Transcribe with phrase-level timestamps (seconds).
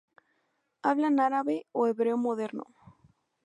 [0.81, 2.65] Hablan árabe o hebreo moderno.